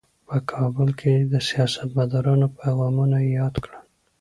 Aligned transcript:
په 0.27 0.35
کابل 0.51 0.89
کې 0.99 1.13
د 1.31 1.33
سیاستمدارانو 1.49 2.47
پیغامونه 2.59 3.17
یې 3.25 3.31
یاد 3.39 3.55
کړل. 3.63 3.81